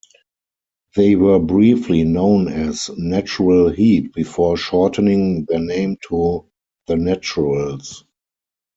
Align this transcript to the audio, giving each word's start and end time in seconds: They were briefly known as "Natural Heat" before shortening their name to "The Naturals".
They 0.95 1.15
were 1.15 1.37
briefly 1.37 2.03
known 2.03 2.47
as 2.47 2.89
"Natural 2.97 3.69
Heat" 3.69 4.11
before 4.13 4.57
shortening 4.57 5.45
their 5.47 5.59
name 5.59 5.97
to 6.09 6.47
"The 6.87 6.95
Naturals". 6.95 8.03